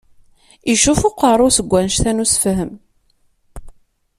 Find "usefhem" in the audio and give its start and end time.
2.23-2.71